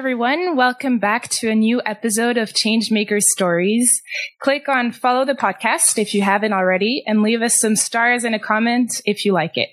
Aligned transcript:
Everyone. 0.00 0.56
Welcome 0.56 0.98
back 0.98 1.28
to 1.28 1.50
a 1.50 1.54
new 1.54 1.82
episode 1.84 2.38
of 2.38 2.54
Changemakers 2.54 3.24
Stories. 3.24 4.00
Click 4.40 4.66
on 4.66 4.92
follow 4.92 5.26
the 5.26 5.34
podcast 5.34 5.98
if 5.98 6.14
you 6.14 6.22
haven't 6.22 6.54
already 6.54 7.04
and 7.06 7.20
leave 7.20 7.42
us 7.42 7.60
some 7.60 7.76
stars 7.76 8.24
and 8.24 8.34
a 8.34 8.38
comment 8.38 9.02
if 9.04 9.26
you 9.26 9.34
like 9.34 9.58
it. 9.58 9.68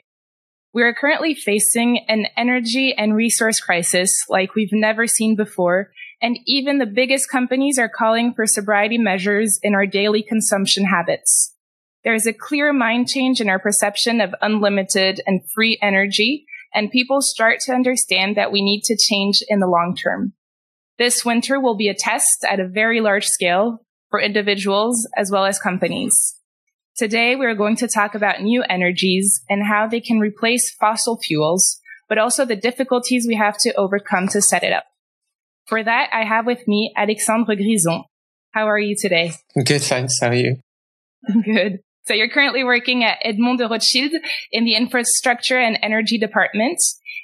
We 0.73 0.83
are 0.83 0.93
currently 0.93 1.33
facing 1.33 2.03
an 2.09 2.25
energy 2.35 2.93
and 2.93 3.15
resource 3.15 3.61
crisis 3.61 4.25
like 4.27 4.53
we've 4.53 4.73
never 4.73 5.07
seen 5.07 5.37
before. 5.37 5.91
And 6.21 6.37
even 6.45 6.79
the 6.79 6.85
biggest 6.85 7.31
companies 7.31 7.79
are 7.79 7.87
calling 7.87 8.33
for 8.33 8.45
sobriety 8.45 8.97
measures 8.97 9.57
in 9.63 9.75
our 9.75 9.85
daily 9.85 10.23
consumption 10.23 10.83
habits. 10.83 11.55
There 12.03 12.13
is 12.13 12.27
a 12.27 12.33
clear 12.33 12.73
mind 12.73 13.07
change 13.07 13.39
in 13.39 13.47
our 13.47 13.59
perception 13.59 14.19
of 14.19 14.35
unlimited 14.41 15.21
and 15.25 15.39
free 15.55 15.79
energy 15.81 16.45
and 16.73 16.91
people 16.91 17.21
start 17.21 17.59
to 17.61 17.73
understand 17.73 18.35
that 18.37 18.51
we 18.51 18.61
need 18.61 18.81
to 18.83 18.97
change 18.97 19.41
in 19.47 19.59
the 19.59 19.67
long 19.67 19.95
term. 19.95 20.33
This 20.97 21.23
winter 21.23 21.59
will 21.59 21.75
be 21.75 21.89
a 21.89 21.93
test 21.93 22.45
at 22.47 22.59
a 22.59 22.67
very 22.67 23.01
large 23.01 23.27
scale 23.27 23.79
for 24.09 24.19
individuals 24.19 25.07
as 25.15 25.31
well 25.31 25.45
as 25.45 25.59
companies. 25.59 26.35
Today, 26.95 27.35
we're 27.35 27.55
going 27.55 27.75
to 27.75 27.87
talk 27.87 28.15
about 28.15 28.41
new 28.41 28.63
energies 28.67 29.41
and 29.47 29.63
how 29.63 29.87
they 29.87 30.01
can 30.01 30.19
replace 30.19 30.71
fossil 30.71 31.19
fuels, 31.19 31.79
but 32.09 32.17
also 32.17 32.43
the 32.43 32.55
difficulties 32.55 33.27
we 33.27 33.35
have 33.35 33.57
to 33.59 33.73
overcome 33.75 34.27
to 34.29 34.41
set 34.41 34.63
it 34.63 34.73
up. 34.73 34.85
For 35.67 35.83
that, 35.83 36.09
I 36.11 36.23
have 36.23 36.47
with 36.47 36.67
me 36.67 36.93
Alexandre 36.97 37.55
Grison. 37.55 38.03
How 38.51 38.67
are 38.67 38.79
you 38.79 38.95
today? 38.99 39.33
Good, 39.63 39.83
thanks. 39.83 40.19
How 40.19 40.29
are 40.29 40.33
you? 40.33 40.55
Good. 41.43 41.79
So 42.07 42.13
you're 42.13 42.29
currently 42.29 42.63
working 42.63 43.03
at 43.03 43.17
Edmond 43.21 43.59
de 43.59 43.67
Rothschild 43.67 44.13
in 44.49 44.63
the 44.63 44.75
infrastructure 44.75 45.59
and 45.59 45.77
energy 45.81 46.17
department. 46.17 46.77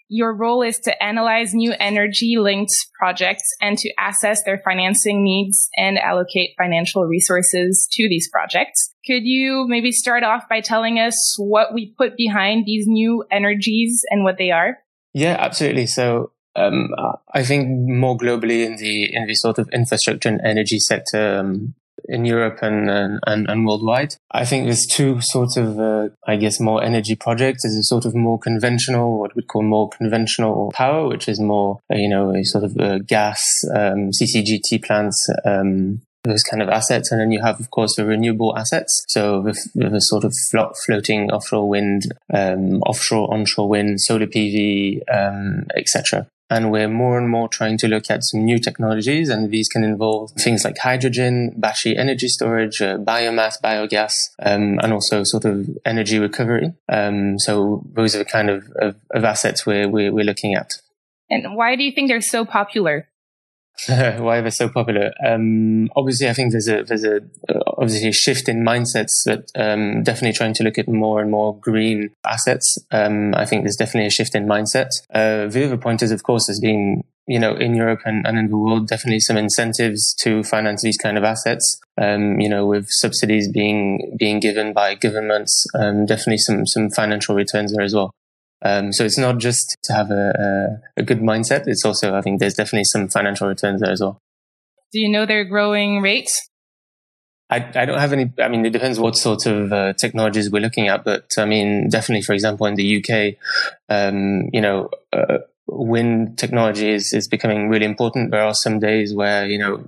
Your 0.09 0.35
role 0.35 0.61
is 0.61 0.77
to 0.79 1.01
analyze 1.01 1.53
new 1.53 1.73
energy 1.79 2.35
linked 2.37 2.73
projects 2.99 3.43
and 3.61 3.77
to 3.77 3.89
assess 3.97 4.43
their 4.43 4.61
financing 4.65 5.23
needs 5.23 5.69
and 5.77 5.97
allocate 5.97 6.49
financial 6.57 7.05
resources 7.05 7.87
to 7.93 8.09
these 8.09 8.29
projects. 8.29 8.93
Could 9.07 9.23
you 9.23 9.65
maybe 9.69 9.93
start 9.93 10.23
off 10.23 10.49
by 10.49 10.59
telling 10.59 10.99
us 10.99 11.15
what 11.37 11.73
we 11.73 11.95
put 11.97 12.17
behind 12.17 12.65
these 12.65 12.85
new 12.85 13.23
energies 13.31 14.03
and 14.09 14.25
what 14.25 14.37
they 14.37 14.51
are? 14.51 14.79
Yeah, 15.13 15.37
absolutely. 15.39 15.87
So 15.87 16.33
um, 16.57 16.89
I 17.33 17.43
think 17.43 17.69
more 17.69 18.17
globally 18.17 18.65
in 18.65 18.75
the 18.75 19.15
in 19.15 19.27
the 19.27 19.35
sort 19.35 19.59
of 19.59 19.69
infrastructure 19.69 20.27
and 20.27 20.41
energy 20.43 20.79
sector, 20.79 21.39
um, 21.39 21.73
in 22.05 22.25
Europe 22.25 22.59
and, 22.61 22.89
and, 22.89 23.49
and 23.49 23.65
worldwide. 23.65 24.15
I 24.31 24.45
think 24.45 24.65
there's 24.65 24.85
two 24.85 25.21
sorts 25.21 25.57
of, 25.57 25.79
uh, 25.79 26.09
I 26.27 26.35
guess, 26.35 26.59
more 26.59 26.83
energy 26.83 27.15
projects. 27.15 27.63
There's 27.63 27.75
a 27.75 27.83
sort 27.83 28.05
of 28.05 28.15
more 28.15 28.39
conventional, 28.39 29.19
what 29.19 29.35
we'd 29.35 29.47
call 29.47 29.63
more 29.63 29.89
conventional 29.89 30.71
power, 30.73 31.07
which 31.07 31.27
is 31.27 31.39
more, 31.39 31.79
uh, 31.91 31.97
you 31.97 32.09
know, 32.09 32.35
a 32.35 32.43
sort 32.43 32.63
of 32.63 32.77
uh, 32.77 32.99
gas, 32.99 33.43
um, 33.75 34.11
CCGT 34.11 34.83
plants, 34.83 35.27
um, 35.45 36.01
those 36.23 36.43
kind 36.43 36.61
of 36.61 36.69
assets. 36.69 37.11
And 37.11 37.19
then 37.19 37.31
you 37.31 37.41
have, 37.41 37.59
of 37.59 37.69
course, 37.71 37.95
the 37.95 38.05
renewable 38.05 38.57
assets. 38.57 39.05
So 39.07 39.41
with 39.41 39.57
a 39.81 40.01
sort 40.01 40.23
of 40.23 40.33
floating 40.85 41.31
offshore 41.31 41.67
wind, 41.67 42.13
um, 42.33 42.81
offshore, 42.83 43.33
onshore 43.33 43.69
wind, 43.69 44.01
solar 44.01 44.27
PV, 44.27 45.01
um, 45.11 45.67
etc. 45.75 46.27
And 46.53 46.71
we're 46.71 46.93
more 47.03 47.17
and 47.17 47.27
more 47.27 47.47
trying 47.49 47.77
to 47.79 47.87
look 47.87 48.05
at 48.09 48.23
some 48.23 48.41
new 48.45 48.59
technologies. 48.59 49.27
And 49.29 49.49
these 49.49 49.67
can 49.67 49.83
involve 49.83 50.31
things 50.45 50.63
like 50.63 50.77
hydrogen, 50.77 51.53
battery 51.57 51.97
energy 51.97 52.27
storage, 52.27 52.79
uh, 52.79 52.97
biomass, 52.97 53.55
biogas, 53.67 54.13
um, 54.39 54.79
and 54.83 54.93
also 54.93 55.23
sort 55.23 55.45
of 55.45 55.67
energy 55.83 56.19
recovery. 56.19 56.67
Um, 56.87 57.39
so 57.39 57.83
those 57.95 58.15
are 58.15 58.19
the 58.19 58.31
kind 58.37 58.49
of, 58.49 58.59
of, 58.85 58.95
of 59.15 59.23
assets 59.23 59.65
we're, 59.65 59.89
we're, 59.89 60.11
we're 60.13 60.29
looking 60.31 60.53
at. 60.53 60.69
And 61.29 61.55
why 61.55 61.75
do 61.75 61.83
you 61.83 61.91
think 61.91 62.09
they're 62.09 62.21
so 62.21 62.45
popular? 62.45 63.07
why 63.87 64.39
they're 64.39 64.51
so 64.51 64.69
popular. 64.69 65.11
Um, 65.25 65.89
obviously, 65.95 66.29
I 66.29 66.33
think 66.33 66.51
there's 66.51 66.67
a 66.67 66.83
there's 66.83 67.03
a 67.03 67.17
uh, 67.49 67.59
obviously 67.77 68.07
a 68.07 68.13
shift 68.13 68.47
in 68.47 68.63
mindsets 68.63 69.23
that 69.25 69.49
um, 69.55 70.03
definitely 70.03 70.33
trying 70.33 70.53
to 70.55 70.63
look 70.63 70.77
at 70.77 70.87
more 70.87 71.21
and 71.21 71.31
more 71.31 71.57
green 71.59 72.11
assets. 72.25 72.77
Um, 72.91 73.33
I 73.35 73.45
think 73.45 73.63
there's 73.63 73.75
definitely 73.75 74.07
a 74.07 74.11
shift 74.11 74.35
in 74.35 74.45
mindset. 74.45 74.89
Uh, 75.13 75.47
the 75.47 75.65
other 75.65 75.77
point 75.77 76.01
is, 76.03 76.11
of 76.11 76.23
course, 76.23 76.47
there's 76.47 76.59
been 76.59 77.03
you 77.25 77.39
know 77.39 77.55
in 77.55 77.73
Europe 77.73 78.01
and, 78.05 78.27
and 78.27 78.37
in 78.37 78.49
the 78.49 78.57
world 78.57 78.87
definitely 78.87 79.19
some 79.19 79.37
incentives 79.37 80.13
to 80.21 80.43
finance 80.43 80.81
these 80.83 80.97
kind 80.97 81.17
of 81.17 81.23
assets. 81.23 81.79
Um, 81.97 82.39
you 82.39 82.49
know, 82.49 82.67
with 82.67 82.87
subsidies 82.89 83.49
being 83.51 84.15
being 84.19 84.39
given 84.39 84.73
by 84.73 84.93
governments, 84.95 85.65
um, 85.73 86.05
definitely 86.05 86.37
some 86.37 86.67
some 86.67 86.89
financial 86.91 87.35
returns 87.35 87.73
there 87.73 87.83
as 87.83 87.95
well. 87.95 88.13
Um, 88.63 88.93
so 88.93 89.03
it's 89.03 89.17
not 89.17 89.39
just 89.39 89.77
to 89.83 89.93
have 89.93 90.09
a, 90.09 90.79
a, 90.97 91.01
a, 91.01 91.03
good 91.03 91.19
mindset. 91.19 91.63
It's 91.67 91.83
also, 91.83 92.15
I 92.15 92.21
think 92.21 92.39
there's 92.39 92.53
definitely 92.53 92.85
some 92.85 93.09
financial 93.09 93.47
returns 93.47 93.81
there 93.81 93.91
as 93.91 93.99
well. 93.99 94.19
Do 94.93 94.99
you 94.99 95.09
know 95.09 95.25
their 95.25 95.43
growing 95.43 96.01
rates? 96.01 96.49
I, 97.49 97.57
I 97.75 97.85
don't 97.85 97.99
have 97.99 98.13
any, 98.13 98.31
I 98.39 98.47
mean, 98.47 98.65
it 98.65 98.71
depends 98.71 98.99
what 98.99 99.17
sort 99.17 99.45
of 99.45 99.73
uh, 99.73 99.93
technologies 99.93 100.49
we're 100.49 100.61
looking 100.61 100.87
at, 100.87 101.03
but 101.03 101.25
I 101.37 101.45
mean, 101.45 101.89
definitely, 101.89 102.23
for 102.23 102.33
example, 102.33 102.65
in 102.65 102.75
the 102.75 102.97
UK, 102.97 103.35
um, 103.89 104.49
you 104.53 104.61
know, 104.61 104.89
uh, 105.11 105.39
wind 105.67 106.37
technology 106.37 106.89
is, 106.89 107.13
is 107.13 107.27
becoming 107.27 107.69
really 107.69 107.85
important. 107.85 108.31
There 108.31 108.41
are 108.41 108.53
some 108.53 108.79
days 108.79 109.13
where, 109.13 109.45
you 109.45 109.59
know, 109.59 109.83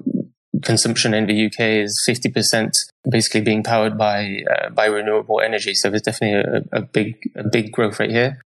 consumption 0.63 1.13
in 1.13 1.27
the 1.27 1.45
UK 1.45 1.59
is 1.83 2.03
50% 2.07 2.71
basically 3.09 3.41
being 3.41 3.63
powered 3.63 3.97
by, 3.97 4.43
uh, 4.51 4.69
by 4.69 4.85
renewable 4.85 5.39
energy. 5.39 5.73
So 5.75 5.89
there's 5.89 6.01
definitely 6.01 6.67
a, 6.71 6.79
a 6.79 6.81
big, 6.81 7.31
a 7.35 7.43
big 7.43 7.71
growth 7.71 7.99
rate 7.99 8.11
here. 8.11 8.41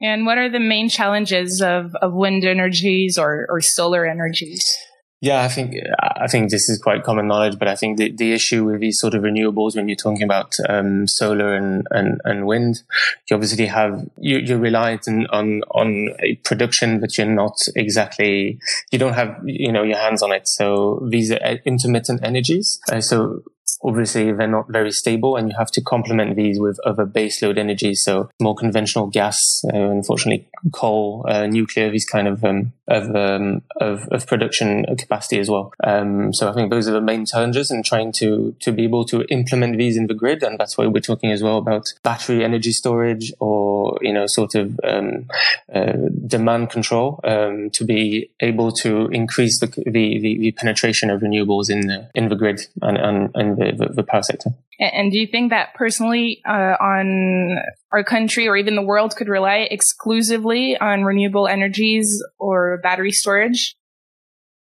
And 0.00 0.24
what 0.24 0.38
are 0.38 0.48
the 0.48 0.60
main 0.60 0.88
challenges 0.88 1.60
of, 1.60 1.94
of 1.96 2.12
wind 2.12 2.44
energies 2.44 3.18
or, 3.18 3.46
or 3.48 3.60
solar 3.60 4.06
energies? 4.06 4.76
Yeah, 5.22 5.42
I 5.42 5.48
think 5.48 5.74
I 6.00 6.28
think 6.28 6.50
this 6.50 6.70
is 6.70 6.80
quite 6.82 7.04
common 7.04 7.28
knowledge, 7.28 7.58
but 7.58 7.68
I 7.68 7.76
think 7.76 7.98
the, 7.98 8.10
the 8.10 8.32
issue 8.32 8.64
with 8.64 8.80
these 8.80 8.98
sort 8.98 9.12
of 9.12 9.22
renewables, 9.22 9.76
when 9.76 9.86
you're 9.86 9.96
talking 9.96 10.22
about 10.22 10.54
um, 10.66 11.06
solar 11.06 11.54
and, 11.54 11.86
and, 11.90 12.22
and 12.24 12.46
wind, 12.46 12.80
you 13.28 13.36
obviously 13.36 13.66
have 13.66 14.08
you, 14.16 14.38
you're 14.38 14.58
reliant 14.58 15.06
on, 15.08 15.26
on 15.26 15.60
on 15.72 16.08
a 16.20 16.36
production, 16.36 17.00
but 17.00 17.18
you're 17.18 17.26
not 17.26 17.52
exactly 17.76 18.58
you 18.92 18.98
don't 18.98 19.12
have 19.12 19.36
you 19.44 19.70
know 19.70 19.82
your 19.82 19.98
hands 19.98 20.22
on 20.22 20.32
it. 20.32 20.48
So 20.48 21.06
these 21.10 21.30
are 21.30 21.58
intermittent 21.66 22.24
energies. 22.24 22.80
Uh, 22.90 23.02
so 23.02 23.42
obviously 23.82 24.32
they're 24.32 24.46
not 24.46 24.66
very 24.68 24.90
stable 24.90 25.36
and 25.36 25.48
you 25.48 25.56
have 25.58 25.70
to 25.72 25.80
complement 25.80 26.36
these 26.36 26.58
with 26.58 26.78
other 26.84 27.06
baseload 27.06 27.58
energies. 27.58 28.02
So 28.02 28.30
more 28.40 28.54
conventional 28.54 29.06
gas, 29.06 29.36
uh, 29.72 29.76
unfortunately 29.76 30.48
coal, 30.72 31.24
uh, 31.28 31.46
nuclear, 31.46 31.90
these 31.90 32.04
kind 32.04 32.28
of, 32.28 32.44
um, 32.44 32.72
of, 32.90 33.14
um, 33.14 33.62
of, 33.80 34.06
of, 34.10 34.26
production 34.26 34.84
capacity 34.96 35.38
as 35.38 35.48
well. 35.48 35.72
Um, 35.84 36.34
so 36.34 36.50
I 36.50 36.52
think 36.52 36.70
those 36.70 36.88
are 36.88 36.92
the 36.92 37.00
main 37.00 37.24
challenges 37.24 37.70
in 37.70 37.82
trying 37.84 38.12
to, 38.14 38.54
to 38.60 38.72
be 38.72 38.84
able 38.84 39.04
to 39.06 39.22
implement 39.30 39.78
these 39.78 39.96
in 39.96 40.08
the 40.08 40.14
grid. 40.14 40.42
And 40.42 40.58
that's 40.58 40.76
why 40.76 40.86
we're 40.86 41.00
talking 41.00 41.30
as 41.30 41.42
well 41.42 41.56
about 41.56 41.86
battery 42.02 42.44
energy 42.44 42.72
storage 42.72 43.32
or, 43.38 43.96
you 44.02 44.12
know, 44.12 44.26
sort 44.26 44.56
of, 44.56 44.78
um, 44.82 45.28
uh, 45.72 45.92
demand 46.26 46.70
control, 46.70 47.20
um, 47.24 47.70
to 47.70 47.84
be 47.84 48.30
able 48.40 48.72
to 48.72 49.06
increase 49.08 49.60
the, 49.60 49.68
the, 49.68 50.18
the, 50.20 50.38
the 50.38 50.52
penetration 50.52 51.10
of 51.10 51.20
renewables 51.20 51.70
in 51.70 51.86
the, 51.86 52.10
in 52.14 52.28
the 52.28 52.36
grid 52.36 52.60
and, 52.82 52.98
and, 52.98 53.30
and 53.34 53.56
the, 53.56 53.72
the, 53.76 53.94
the 53.94 54.02
power 54.02 54.22
sector. 54.22 54.50
And 54.80 55.12
do 55.12 55.18
you 55.18 55.26
think 55.26 55.50
that 55.50 55.74
personally 55.74 56.40
uh, 56.48 56.74
on 56.80 57.58
our 57.92 58.02
country 58.02 58.48
or 58.48 58.56
even 58.56 58.76
the 58.76 58.82
world 58.82 59.14
could 59.14 59.28
rely 59.28 59.68
exclusively 59.70 60.78
on 60.78 61.04
renewable 61.04 61.46
energies 61.46 62.22
or 62.38 62.79
battery 62.82 63.12
storage? 63.12 63.76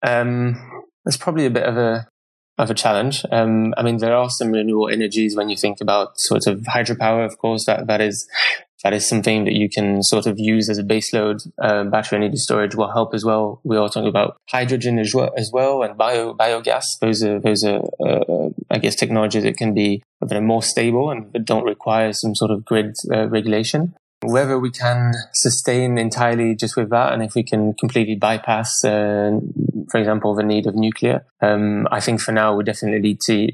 Um, 0.03 0.85
that's 1.05 1.17
probably 1.17 1.47
a 1.47 1.51
bit 1.51 1.65
of 1.65 1.77
a 1.77 2.07
of 2.59 2.71
a 2.71 2.75
challenge. 2.75 3.25
Um, 3.31 3.73
I 3.77 3.83
mean, 3.83 3.99
there 3.99 4.15
are 4.15 4.29
some 4.29 4.51
renewable 4.51 4.89
energies 4.89 5.37
when 5.37 5.49
you 5.49 5.57
think 5.57 5.81
about 5.81 6.19
sort 6.19 6.47
of 6.47 6.61
hydropower. 6.63 7.25
Of 7.25 7.39
course, 7.39 7.67
that 7.67 7.87
that 7.87 8.01
is 8.01 8.29
that 8.85 8.93
is 8.93 9.09
something 9.09 9.45
that 9.45 9.55
you 9.55 9.69
can 9.69 10.03
sort 10.03 10.27
of 10.27 10.39
use 10.39 10.69
as 10.69 10.79
a 10.79 10.83
baseload. 10.83 11.49
Uh, 11.61 11.85
battery 11.85 12.19
energy 12.19 12.37
storage 12.37 12.75
will 12.75 12.93
help 12.93 13.15
as 13.15 13.25
well. 13.25 13.61
We 13.65 13.77
are 13.77 13.89
talking 13.89 14.09
about 14.09 14.37
hydrogen 14.49 14.99
as 14.99 15.15
well, 15.15 15.33
as 15.37 15.51
well 15.53 15.83
and 15.83 15.97
bio 15.97 16.35
biogas. 16.35 16.85
Those 17.01 17.23
are 17.23 17.41
those 17.41 17.65
are 17.65 17.81
uh, 18.05 18.51
I 18.71 18.79
guess 18.79 18.95
technologies 18.95 19.45
that 19.45 19.57
can 19.57 19.75
be 19.75 20.03
that 20.21 20.37
are 20.37 20.41
more 20.41 20.63
stable 20.63 21.11
and 21.11 21.33
don't 21.45 21.65
require 21.65 22.13
some 22.13 22.35
sort 22.35 22.51
of 22.51 22.65
grid 22.65 22.95
uh, 23.13 23.29
regulation. 23.29 23.95
Whether 24.23 24.59
we 24.59 24.71
can 24.71 25.13
sustain 25.33 25.97
entirely 25.97 26.57
just 26.57 26.77
with 26.77 26.91
that, 26.91 27.13
and 27.13 27.23
if 27.23 27.35
we 27.35 27.45
can 27.45 27.75
completely 27.75 28.17
bypass 28.17 28.85
uh, 28.85 29.39
for 29.91 29.99
example, 29.99 30.35
the 30.35 30.43
need 30.43 30.67
of 30.67 30.75
nuclear. 30.75 31.25
Um, 31.41 31.87
I 31.91 32.01
think 32.01 32.21
for 32.21 32.33
now 32.33 32.55
we 32.55 32.65
definitely 32.65 33.01
need 33.01 33.21
to 33.23 33.49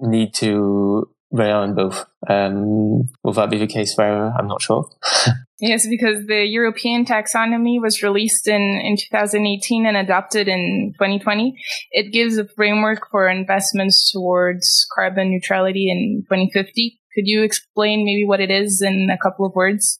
need 0.00 0.34
to 0.34 1.08
rely 1.30 1.50
on 1.52 1.74
both. 1.74 2.06
Um, 2.28 3.08
will 3.22 3.32
that 3.34 3.50
be 3.50 3.58
the 3.58 3.66
case 3.66 3.94
forever? 3.94 4.32
I'm 4.38 4.48
not 4.48 4.62
sure. 4.62 4.88
yes, 5.60 5.86
because 5.86 6.26
the 6.26 6.44
European 6.46 7.04
taxonomy 7.04 7.80
was 7.80 8.02
released 8.02 8.48
in, 8.48 8.62
in 8.62 8.96
2018 8.96 9.86
and 9.86 9.96
adopted 9.96 10.48
in 10.48 10.94
2020. 10.94 11.54
It 11.90 12.12
gives 12.12 12.38
a 12.38 12.48
framework 12.48 13.10
for 13.10 13.28
investments 13.28 14.10
towards 14.10 14.86
carbon 14.94 15.30
neutrality 15.30 15.90
in 15.90 16.24
2050. 16.28 16.97
Could 17.18 17.26
you 17.26 17.42
explain 17.42 18.04
maybe 18.04 18.24
what 18.24 18.38
it 18.38 18.48
is 18.48 18.80
in 18.80 19.10
a 19.10 19.18
couple 19.18 19.44
of 19.44 19.52
words? 19.56 19.98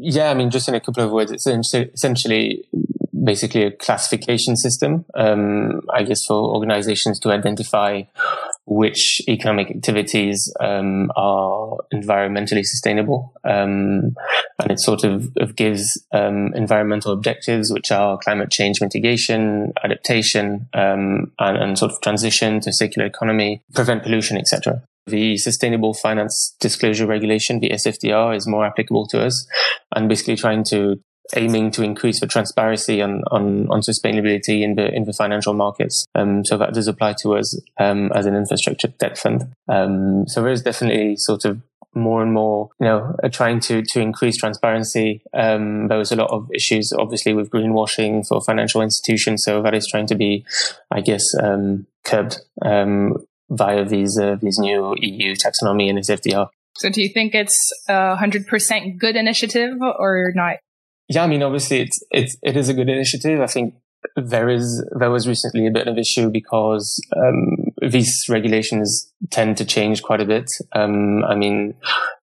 Yeah, 0.00 0.30
I 0.30 0.34
mean, 0.34 0.50
just 0.50 0.68
in 0.68 0.74
a 0.76 0.80
couple 0.80 1.02
of 1.02 1.10
words, 1.10 1.32
it's 1.32 1.48
essentially 1.48 2.64
basically 3.24 3.64
a 3.64 3.72
classification 3.72 4.56
system, 4.56 5.04
um, 5.16 5.80
I 5.92 6.04
guess, 6.04 6.24
for 6.24 6.36
organizations 6.36 7.18
to 7.20 7.32
identify 7.32 8.02
which 8.66 9.20
economic 9.28 9.68
activities 9.68 10.54
um, 10.60 11.10
are 11.16 11.78
environmentally 11.92 12.64
sustainable. 12.64 13.32
Um, 13.44 14.14
and 14.60 14.70
it 14.70 14.78
sort 14.78 15.02
of, 15.02 15.32
of 15.38 15.56
gives 15.56 16.00
um, 16.12 16.54
environmental 16.54 17.12
objectives, 17.12 17.72
which 17.72 17.90
are 17.90 18.16
climate 18.18 18.52
change 18.52 18.80
mitigation, 18.80 19.72
adaptation, 19.82 20.68
um, 20.72 21.32
and, 21.40 21.56
and, 21.56 21.78
sort 21.78 21.90
of 21.90 22.00
transition 22.00 22.60
to 22.60 22.72
circular 22.72 23.06
economy, 23.06 23.60
prevent 23.74 24.04
pollution, 24.04 24.38
etc. 24.38 24.84
The 25.08 25.36
Sustainable 25.38 25.94
Finance 25.94 26.56
Disclosure 26.60 27.06
Regulation, 27.06 27.60
the 27.60 27.70
SFDR, 27.70 28.36
is 28.36 28.46
more 28.46 28.66
applicable 28.66 29.06
to 29.08 29.24
us 29.24 29.46
and 29.94 30.08
basically 30.08 30.36
trying 30.36 30.64
to 30.70 31.00
aiming 31.36 31.70
to 31.72 31.82
increase 31.82 32.20
the 32.20 32.26
transparency 32.26 33.02
on, 33.02 33.22
on, 33.30 33.68
on 33.70 33.80
sustainability 33.80 34.62
in 34.62 34.76
the 34.76 34.90
in 34.94 35.04
the 35.04 35.12
financial 35.12 35.52
markets. 35.52 36.06
Um, 36.14 36.44
so 36.44 36.56
that 36.56 36.74
does 36.74 36.88
apply 36.88 37.14
to 37.20 37.36
us 37.36 37.60
um, 37.78 38.10
as 38.14 38.26
an 38.26 38.34
infrastructure 38.34 38.88
debt 38.88 39.18
fund. 39.18 39.54
Um, 39.68 40.26
so 40.26 40.42
there 40.42 40.52
is 40.52 40.62
definitely 40.62 41.16
sort 41.16 41.44
of 41.44 41.60
more 41.94 42.22
and 42.22 42.32
more, 42.32 42.70
you 42.80 42.86
know, 42.86 43.16
trying 43.30 43.60
to 43.60 43.82
to 43.82 44.00
increase 44.00 44.36
transparency. 44.36 45.22
Um, 45.34 45.88
there 45.88 45.98
was 45.98 46.12
a 46.12 46.16
lot 46.16 46.30
of 46.30 46.48
issues, 46.54 46.92
obviously, 46.96 47.34
with 47.34 47.50
greenwashing 47.50 48.26
for 48.26 48.40
financial 48.40 48.82
institutions. 48.82 49.42
So 49.44 49.62
that 49.62 49.74
is 49.74 49.86
trying 49.86 50.06
to 50.08 50.14
be, 50.14 50.44
I 50.90 51.00
guess, 51.00 51.24
um, 51.42 51.86
curbed 52.04 52.40
um, 52.64 53.16
via 53.50 53.84
these 53.84 54.18
uh, 54.18 54.36
these 54.40 54.58
new 54.58 54.94
EU 54.98 55.34
taxonomy 55.34 55.88
and 55.88 55.98
SFDR. 55.98 56.48
So, 56.76 56.90
do 56.90 57.02
you 57.02 57.08
think 57.08 57.34
it's 57.34 57.72
a 57.88 58.16
hundred 58.16 58.46
percent 58.46 58.98
good 58.98 59.16
initiative 59.16 59.76
or 59.80 60.32
not? 60.34 60.56
Yeah, 61.08 61.24
I 61.24 61.26
mean, 61.26 61.42
obviously, 61.42 61.80
it's 61.80 62.02
it's 62.10 62.36
it 62.42 62.56
is 62.56 62.68
a 62.68 62.74
good 62.74 62.88
initiative. 62.88 63.40
I 63.40 63.46
think 63.46 63.74
there 64.16 64.48
is 64.48 64.84
there 64.98 65.10
was 65.10 65.26
recently 65.26 65.66
a 65.66 65.70
bit 65.70 65.88
of 65.88 65.98
issue 65.98 66.30
because 66.30 67.00
um, 67.16 67.90
these 67.90 68.26
regulations 68.28 69.12
tend 69.30 69.56
to 69.56 69.64
change 69.64 70.02
quite 70.02 70.20
a 70.20 70.24
bit. 70.24 70.50
Um, 70.74 71.24
I 71.24 71.34
mean, 71.34 71.74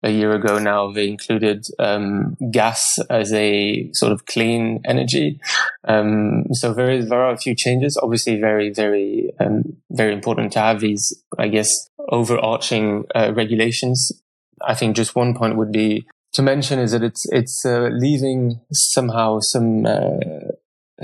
a 0.02 0.10
year 0.10 0.32
ago 0.32 0.58
now 0.58 0.92
they 0.92 1.08
included 1.08 1.64
um, 1.78 2.36
gas 2.50 2.98
as 3.10 3.32
a 3.32 3.90
sort 3.92 4.12
of 4.12 4.26
clean 4.26 4.80
energy. 4.84 5.40
Um, 5.86 6.44
so 6.52 6.72
there 6.72 6.90
is 6.90 7.08
there 7.08 7.22
are 7.22 7.32
a 7.32 7.38
few 7.38 7.54
changes. 7.54 7.98
Obviously, 8.02 8.40
very 8.40 8.70
very 8.70 9.32
um, 9.40 9.76
very 9.90 10.12
important 10.12 10.52
to 10.52 10.60
have 10.60 10.80
these, 10.80 11.22
I 11.38 11.48
guess, 11.48 11.68
overarching 12.10 13.04
uh, 13.14 13.32
regulations. 13.34 14.12
I 14.66 14.74
think 14.74 14.96
just 14.96 15.14
one 15.14 15.34
point 15.34 15.56
would 15.56 15.72
be 15.72 16.06
to 16.34 16.42
mention 16.42 16.78
is 16.78 16.92
that 16.92 17.02
it's 17.02 17.24
it's 17.30 17.64
uh, 17.64 17.88
leaving 17.92 18.60
somehow 18.72 19.38
some 19.40 19.86
uh, 19.86 20.20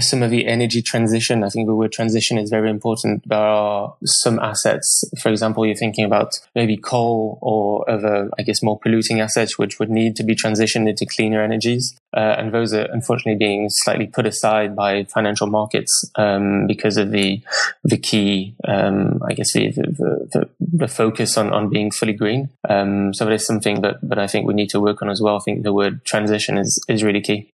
some 0.01 0.23
of 0.23 0.31
the 0.31 0.47
energy 0.47 0.83
transition. 0.83 1.45
I 1.45 1.49
think 1.49 1.67
the 1.67 1.75
word 1.75 1.93
transition 1.93 2.39
is 2.39 2.51
very 2.51 2.71
important. 2.71 3.29
There 3.29 3.39
are 3.39 3.95
some 4.05 4.39
assets, 4.39 5.05
for 5.21 5.31
example, 5.31 5.65
you're 5.65 5.77
thinking 5.77 6.05
about 6.05 6.33
maybe 6.55 6.77
coal 6.77 7.39
or 7.41 7.89
other, 7.89 8.31
I 8.39 8.43
guess, 8.43 8.63
more 8.63 8.79
polluting 8.79 9.21
assets, 9.21 9.59
which 9.59 9.79
would 9.79 9.91
need 9.91 10.17
to 10.17 10.25
be 10.25 10.35
transitioned 10.35 10.89
into 10.89 11.07
cleaner 11.07 11.43
energies. 11.43 11.97
Uh, 12.17 12.37
and 12.39 12.53
those 12.53 12.73
are 12.73 12.87
unfortunately 12.93 13.37
being 13.37 13.69
slightly 13.69 14.07
put 14.07 14.27
aside 14.27 14.77
by 14.77 15.05
financial 15.05 15.49
markets 15.49 16.11
um, 16.15 16.67
because 16.67 16.97
of 16.97 17.11
the 17.11 17.41
the 17.83 17.99
key, 17.99 18.55
um, 18.67 19.21
I 19.29 19.35
guess, 19.35 19.53
the, 19.53 19.71
the, 19.71 20.29
the, 20.33 20.49
the, 20.61 20.89
focus 20.89 21.37
on, 21.37 21.53
on 21.53 21.69
being 21.69 21.91
fully 21.91 22.13
green. 22.13 22.51
Um, 22.69 23.13
so 23.13 23.25
that 23.25 23.33
is 23.33 23.47
something 23.47 23.83
that, 23.83 23.97
that 24.03 24.19
I 24.19 24.27
think 24.27 24.47
we 24.47 24.55
need 24.55 24.71
to 24.71 24.81
work 24.81 25.03
on 25.03 25.11
as 25.11 25.21
well. 25.21 25.37
I 25.37 25.41
think 25.41 25.65
the 25.65 25.73
word 25.73 26.05
transition 26.05 26.57
is, 26.57 26.83
is 26.89 27.03
really 27.03 27.21
key. 27.21 27.51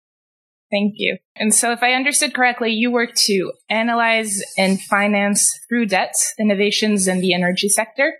Thank 0.71 0.93
you. 0.97 1.17
And 1.35 1.53
so, 1.53 1.71
if 1.71 1.83
I 1.83 1.93
understood 1.93 2.33
correctly, 2.33 2.71
you 2.71 2.91
work 2.91 3.11
to 3.25 3.51
analyze 3.69 4.41
and 4.57 4.81
finance 4.81 5.59
through 5.67 5.87
debt 5.87 6.13
innovations 6.39 7.07
in 7.07 7.19
the 7.19 7.33
energy 7.33 7.67
sector. 7.67 8.13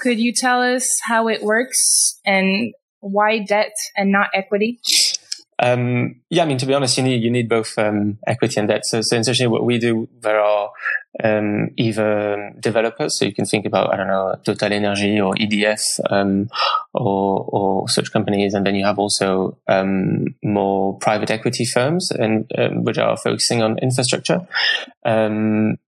Could 0.00 0.18
you 0.18 0.32
tell 0.34 0.62
us 0.62 0.98
how 1.04 1.28
it 1.28 1.42
works 1.42 2.18
and 2.26 2.72
why 3.00 3.38
debt 3.38 3.72
and 3.96 4.10
not 4.10 4.30
equity? 4.34 4.80
Um, 5.62 6.16
yeah, 6.28 6.42
I 6.42 6.46
mean, 6.46 6.58
to 6.58 6.66
be 6.66 6.74
honest, 6.74 6.98
you 6.98 7.04
need 7.04 7.22
you 7.22 7.30
need 7.30 7.48
both 7.48 7.78
um, 7.78 8.18
equity 8.26 8.58
and 8.58 8.68
debt. 8.68 8.84
So, 8.84 9.00
so 9.00 9.16
essentially, 9.16 9.46
what 9.46 9.64
we 9.64 9.78
do, 9.78 10.08
there 10.20 10.40
are 10.40 10.70
um, 11.22 11.68
either 11.76 12.52
developers, 12.58 13.16
so 13.16 13.24
you 13.24 13.32
can 13.32 13.44
think 13.44 13.64
about 13.64 13.94
I 13.94 13.96
don't 13.96 14.08
know 14.08 14.34
Total 14.44 14.72
Energy 14.72 15.20
or 15.20 15.34
EDF 15.34 16.00
um, 16.10 16.50
or, 16.92 17.44
or 17.48 17.88
such 17.88 18.12
companies, 18.12 18.54
and 18.54 18.66
then 18.66 18.74
you 18.74 18.84
have 18.84 18.98
also 18.98 19.56
um, 19.68 20.34
more 20.42 20.98
private 20.98 21.30
equity 21.30 21.64
firms, 21.64 22.10
and 22.10 22.50
um, 22.58 22.82
which 22.82 22.98
are 22.98 23.16
focusing 23.16 23.62
on 23.62 23.78
infrastructure, 23.78 24.40
and 25.04 25.78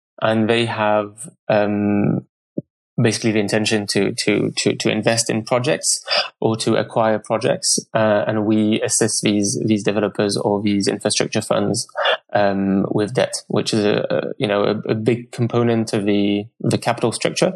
they 0.48 0.66
have 0.66 1.28
basically 3.00 3.32
the 3.32 3.40
intention 3.40 3.86
to 3.88 4.12
to 4.12 4.50
to 4.56 4.76
to 4.76 4.90
invest 4.90 5.28
in 5.30 5.44
projects 5.44 6.04
or 6.40 6.56
to 6.56 6.76
acquire 6.76 7.18
projects, 7.18 7.78
uh, 7.94 8.24
and 8.26 8.46
we 8.46 8.80
assist 8.82 9.22
these 9.22 9.60
these 9.66 9.82
developers 9.82 10.36
or 10.36 10.62
these 10.62 10.88
infrastructure 10.88 11.42
funds 11.42 11.86
um, 12.32 12.86
with 12.90 13.14
debt, 13.14 13.34
which 13.48 13.74
is 13.74 13.84
a, 13.84 14.06
a 14.10 14.22
you 14.38 14.46
know 14.46 14.64
a, 14.64 14.90
a, 14.90 14.94
big 14.94 15.32
component 15.32 15.92
of 15.92 16.04
the 16.04 16.44
the 16.60 16.78
capital 16.78 17.12
structure. 17.12 17.52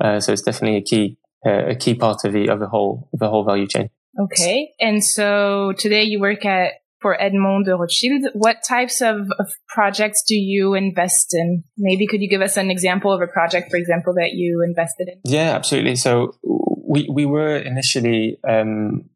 Uh, 0.00 0.20
so 0.20 0.32
it's 0.32 0.42
definitely 0.42 0.78
a 0.78 0.82
key 0.82 1.16
uh, 1.46 1.66
a 1.68 1.74
key 1.74 1.94
part 1.94 2.24
of 2.24 2.32
the 2.32 2.48
of 2.48 2.60
the 2.60 2.68
whole 2.68 3.08
the 3.12 3.28
whole 3.28 3.44
value 3.44 3.66
chain. 3.66 3.88
Okay, 4.20 4.72
and 4.78 5.02
so 5.02 5.72
today 5.78 6.02
you 6.02 6.20
work 6.20 6.44
at 6.44 6.81
for 7.02 7.20
Edmond 7.20 7.66
de 7.66 7.76
Rothschild. 7.76 8.26
What 8.32 8.58
types 8.66 9.02
of, 9.02 9.26
of, 9.38 9.52
projects 9.68 10.22
do 10.26 10.34
you 10.34 10.74
invest 10.74 11.34
in? 11.34 11.64
Maybe 11.76 12.06
could 12.06 12.20
you 12.20 12.28
give 12.28 12.40
us 12.40 12.56
an 12.56 12.70
example 12.70 13.12
of 13.12 13.20
a 13.20 13.26
project, 13.26 13.70
for 13.70 13.76
example, 13.76 14.14
that 14.14 14.30
you 14.32 14.62
invested 14.64 15.08
in? 15.08 15.20
Yeah, 15.24 15.54
absolutely. 15.54 15.96
So 15.96 16.36
we, 16.42 17.08
we 17.10 17.26
were 17.26 17.56
initially 17.56 18.38
um, 18.48 19.08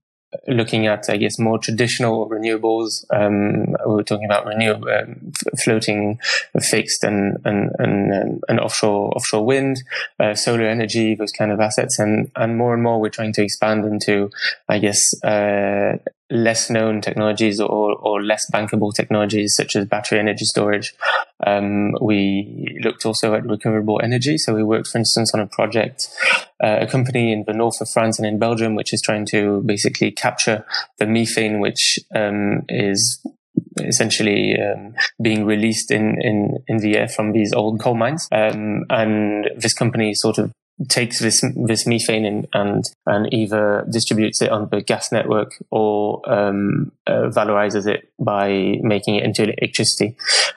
looking 0.49 0.87
at, 0.87 1.09
I 1.09 1.17
guess, 1.17 1.39
more 1.39 1.59
traditional 1.59 2.29
renewables. 2.29 3.05
Um, 3.13 3.75
we 3.87 3.95
were 3.95 4.03
talking 4.03 4.27
about 4.27 4.47
renewable, 4.47 4.89
um, 4.91 5.33
floating, 5.63 6.19
fixed, 6.61 7.05
and 7.05 7.39
and 7.45 7.71
and, 7.79 8.13
um, 8.13 8.41
and 8.49 8.61
offshore 8.61 9.13
offshore 9.17 9.45
wind, 9.45 9.83
uh, 10.21 10.35
solar 10.35 10.67
energy, 10.67 11.15
those 11.15 11.33
kind 11.33 11.53
of 11.53 11.61
assets, 11.61 11.99
and 11.99 12.31
and 12.37 12.57
more 12.57 12.75
and 12.75 12.83
more 12.83 13.01
we're 13.01 13.11
trying 13.11 13.33
to 13.35 13.43
expand 13.43 13.85
into, 13.85 14.31
I 14.69 14.79
guess, 14.79 15.01
uh, 15.23 15.99
less 16.31 16.71
known 16.71 17.01
technologies 17.01 17.61
or, 17.61 17.95
or 17.95 18.23
less 18.23 18.51
bankable 18.51 18.93
technologies 18.93 19.55
such 19.55 19.77
as 19.77 19.87
battery 19.87 20.19
energy 20.19 20.45
storage. 20.45 20.95
Um, 21.47 21.93
we 22.01 22.79
looked 22.83 23.07
also 23.07 23.35
at 23.35 23.47
recoverable 23.47 24.01
energy. 24.03 24.37
So 24.39 24.55
we 24.55 24.65
worked, 24.65 24.89
for 24.89 24.99
instance, 24.99 25.33
on 25.35 25.41
a 25.41 25.47
project, 25.47 26.09
uh, 26.63 26.79
a 26.81 26.87
company 26.87 27.33
in 27.33 27.45
the 27.47 27.53
north 27.53 27.81
of 27.81 27.89
France 27.89 28.19
and 28.19 28.27
in 28.27 28.39
Belgium, 28.39 28.75
which 28.75 28.93
is 28.93 29.01
trying 29.01 29.27
to 29.27 29.63
basically 29.65 30.11
capture 30.11 30.65
the 30.99 31.07
methane, 31.07 31.61
which 31.61 31.99
um, 32.15 32.63
is 32.69 33.25
essentially 33.79 34.57
um, 34.61 34.95
being 35.23 35.45
released 35.45 35.91
in, 35.91 36.17
in, 36.21 36.59
in 36.67 36.79
the 36.79 36.97
air 36.97 37.09
from 37.09 37.33
these 37.33 37.53
old 37.53 37.81
coal 37.81 37.95
mines. 37.95 38.29
Um, 38.33 38.85
and 38.91 39.49
this 39.57 39.75
company 39.75 40.15
sort 40.15 40.39
of 40.39 40.51
takes 40.89 41.21
this 41.21 41.43
this 41.67 41.87
methane 41.87 42.27
and 42.27 42.47
and, 42.53 42.85
and 43.07 43.33
either 43.33 43.87
distributes 43.91 44.43
it 44.43 44.51
on 44.51 44.69
the 44.71 44.83
gas 44.83 45.11
network 45.11 45.53
or 45.71 46.21
um, 46.31 46.93
uh, 47.07 47.31
valorizes 47.31 47.87
it 47.87 48.11
by 48.19 48.77
making 48.83 49.17
it 49.17 49.25
into 49.25 49.45
electricity. 49.45 50.17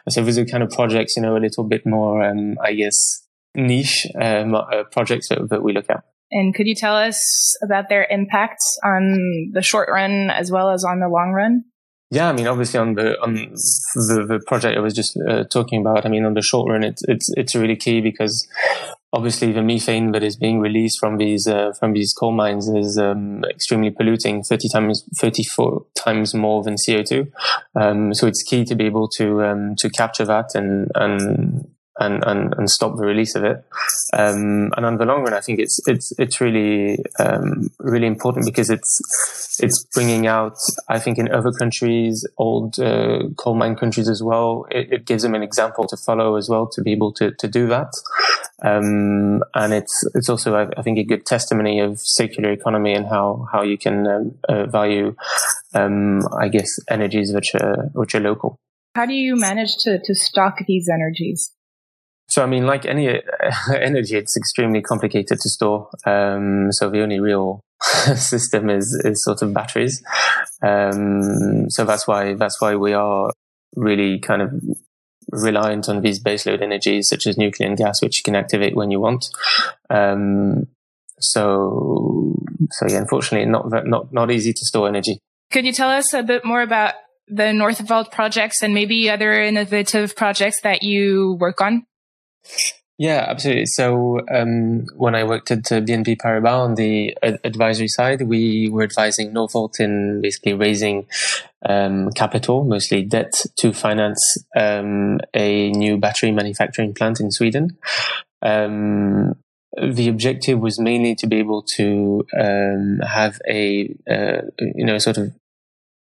So 0.10 0.24
these 0.24 0.38
are 0.38 0.46
kind 0.46 0.64
of 0.64 0.72
projects, 0.72 1.16
you 1.16 1.22
know, 1.22 1.38
a 1.38 1.40
little 1.40 1.64
bit 1.64 1.86
more, 1.86 2.24
um, 2.24 2.58
I 2.64 2.74
guess, 2.74 3.26
niche 3.56 4.08
um, 4.20 4.56
uh, 4.56 4.84
projects 4.92 5.30
that, 5.30 5.50
that 5.50 5.64
we 5.64 5.74
look 5.74 5.90
at. 5.90 6.04
And 6.32 6.54
could 6.54 6.68
you 6.68 6.76
tell 6.76 6.96
us 6.96 7.56
about 7.64 7.90
their 7.90 8.06
impact 8.10 8.60
on 8.84 9.52
the 9.54 9.64
short 9.64 9.90
run 9.90 10.30
as 10.30 10.52
well 10.52 10.70
as 10.70 10.84
on 10.84 11.00
the 11.00 11.10
long 11.10 11.32
run? 11.32 11.64
Yeah, 12.12 12.30
I 12.30 12.34
mean, 12.34 12.48
obviously 12.48 12.80
on 12.80 12.96
the 12.96 13.22
on 13.22 13.36
the, 13.36 14.26
the 14.28 14.42
project 14.48 14.78
I 14.78 14.82
was 14.82 14.96
just 14.96 15.18
uh, 15.30 15.44
talking 15.44 15.82
about, 15.82 16.06
I 16.06 16.10
mean, 16.10 16.26
on 16.26 16.34
the 16.34 16.42
short 16.42 16.70
run, 16.70 16.84
it's 16.84 17.04
it's 17.08 17.32
it's 17.38 17.56
really 17.56 17.76
key 17.76 18.02
because 18.02 18.48
obviously 19.12 19.52
the 19.52 19.62
methane 19.62 20.12
that 20.12 20.24
is 20.24 20.38
being 20.38 20.60
released 20.60 21.00
from 21.00 21.18
these 21.18 21.48
uh, 21.48 21.72
from 21.80 21.94
these 21.94 22.14
coal 22.14 22.32
mines 22.32 22.68
is 22.68 22.98
um, 22.98 23.44
extremely 23.46 23.90
polluting, 23.90 24.44
thirty 24.44 24.70
times, 24.70 25.04
thirty 25.18 25.44
four 25.44 25.86
times 25.96 26.34
more 26.34 26.64
than 26.64 26.76
CO 26.86 27.04
two. 27.04 27.32
Um, 27.76 28.14
so 28.14 28.28
it's 28.28 28.44
key 28.44 28.66
to 28.66 28.76
be 28.76 28.86
able 28.86 29.08
to 29.18 29.44
um, 29.44 29.76
to 29.78 29.90
capture 29.90 30.26
that 30.26 30.52
and 30.56 30.90
and 30.96 31.66
and, 32.00 32.24
and, 32.26 32.54
and 32.58 32.70
stop 32.70 32.96
the 32.96 33.06
release 33.06 33.36
of 33.36 33.44
it. 33.44 33.64
Um, 34.14 34.72
and 34.76 34.86
on 34.86 34.98
the 34.98 35.06
long 35.06 35.24
run, 35.24 35.34
I 35.34 35.42
think 35.42 35.60
it's 35.60 35.80
it's 35.86 36.14
it's 36.18 36.40
really 36.42 36.98
um, 37.20 37.70
really 37.80 38.08
important 38.08 38.46
because 38.46 38.70
it's 38.70 39.60
it's 39.62 39.86
bringing 39.94 40.26
out. 40.26 40.56
I 40.88 41.00
think 41.00 41.18
in 41.18 41.32
other 41.32 41.52
countries, 41.52 42.26
old 42.38 42.80
uh, 42.80 43.24
coal 43.38 43.56
mine 43.56 43.76
countries 43.76 44.08
as 44.08 44.24
well, 44.24 44.66
it, 44.72 44.94
it, 44.94 45.06
gives 45.06 45.24
them 45.24 45.36
an 45.36 45.44
example 45.44 45.86
to 45.88 45.98
follow 45.98 46.36
as 46.38 46.48
well 46.50 46.68
to 46.70 46.82
be 46.82 46.94
able 46.94 47.12
to 47.14 47.32
to 47.32 47.48
do 47.48 47.68
that. 47.68 47.92
Um, 48.64 49.42
and 49.56 49.74
it's 49.74 50.04
it's 50.16 50.30
also 50.30 50.56
I, 50.56 50.82
think 50.82 50.98
a 50.98 51.04
good 51.04 51.26
testimony 51.26 51.80
of 51.80 52.00
circular 52.00 52.52
economy 52.52 52.94
and 52.94 53.06
how 53.06 53.48
how 53.52 53.62
you 53.62 53.78
can 53.78 54.08
um, 54.08 54.38
uh, 54.50 54.66
value, 54.66 55.16
um, 55.74 56.22
I 56.38 56.50
guess, 56.50 56.70
energies 56.90 57.34
which 57.34 57.56
are 57.56 57.90
which 57.94 58.16
are 58.16 58.20
local. 58.20 58.58
How 58.96 59.06
do 59.06 59.14
you 59.14 59.36
manage 59.36 59.78
to 59.80 60.00
to 60.04 60.16
stock 60.16 60.56
these 60.68 60.90
energies? 60.90 61.54
So, 62.30 62.44
I 62.44 62.46
mean, 62.46 62.68
like 62.68 62.86
any 62.86 63.08
energy, 63.76 64.16
it's 64.16 64.38
extremely 64.38 64.82
complicated 64.82 65.40
to 65.40 65.50
store. 65.50 65.90
Um, 66.06 66.72
so 66.72 66.90
the 66.90 67.02
only 67.02 67.20
real 67.20 67.62
system 68.16 68.70
is, 68.70 69.02
is 69.04 69.24
sort 69.24 69.42
of 69.42 69.52
batteries. 69.52 70.04
Um, 70.62 71.70
so 71.72 71.86
that's 71.86 72.08
why, 72.08 72.36
that's 72.36 72.62
why 72.62 72.76
we 72.76 72.94
are 72.94 73.32
really 73.76 74.20
kind 74.20 74.44
of 74.44 74.52
reliant 75.32 75.90
on 75.90 76.02
these 76.02 76.22
baseload 76.22 76.62
energies 76.62 77.08
such 77.08 77.28
as 77.28 77.38
nuclear 77.38 77.68
and 77.70 77.78
gas, 77.78 78.02
which 78.02 78.18
you 78.18 78.24
can 78.24 78.36
activate 78.36 78.76
when 78.76 78.92
you 78.92 79.00
want. 79.00 79.26
Um, 79.90 80.68
so, 81.20 82.36
so 82.72 82.88
yeah, 82.88 82.98
unfortunately, 82.98 83.50
not, 83.50 83.70
not, 83.86 84.14
not 84.14 84.32
easy 84.32 84.54
to 84.54 84.66
store 84.66 84.88
energy. 84.88 85.20
Could 85.52 85.66
you 85.66 85.74
tell 85.74 85.90
us 85.90 86.14
a 86.14 86.24
bit 86.24 86.46
more 86.46 86.62
about 86.62 86.94
the 87.28 87.44
Northvolt 87.44 88.12
projects 88.12 88.62
and 88.64 88.74
maybe 88.74 89.10
other 89.10 89.34
innovative 89.42 90.16
projects 90.16 90.62
that 90.62 90.84
you 90.84 91.38
work 91.40 91.62
on? 91.62 91.86
Yeah, 93.00 93.26
absolutely. 93.30 93.66
So 93.68 94.20
um, 94.30 94.86
when 94.98 95.16
I 95.16 95.24
worked 95.24 95.52
at 95.52 95.72
uh, 95.72 95.80
BNP 95.80 96.18
Paribas 96.18 96.60
on 96.60 96.76
the 96.76 97.18
ad- 97.24 97.40
advisory 97.46 97.88
side, 97.88 98.24
we 98.24 98.68
were 98.70 98.84
advising 98.84 99.32
Northvolt 99.32 99.80
in 99.80 100.20
basically 100.22 100.54
raising 100.54 101.08
um, 101.68 102.12
capital, 102.12 102.64
mostly 102.64 103.04
debt, 103.04 103.32
to 103.58 103.74
finance 103.74 104.38
um, 104.56 105.20
a 105.34 105.72
new 105.72 105.98
battery 105.98 106.32
manufacturing 106.32 106.94
plant 106.94 107.20
in 107.20 107.32
Sweden. 107.32 107.78
Um, 108.42 109.36
the 109.78 110.10
objective 110.10 110.60
was 110.60 110.80
mainly 110.80 111.16
to 111.16 111.28
be 111.28 111.38
able 111.38 111.64
to 111.76 112.26
um, 112.40 113.00
have 113.08 113.40
a 113.48 113.96
uh, 114.10 114.42
you 114.60 114.86
know 114.86 114.98
sort 114.98 115.18
of 115.18 115.32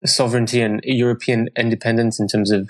sovereignty 0.05 0.61
and 0.61 0.81
European 0.83 1.49
independence 1.57 2.19
in 2.19 2.27
terms 2.27 2.51
of 2.51 2.69